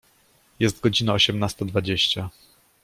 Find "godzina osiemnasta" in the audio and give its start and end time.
0.81-1.65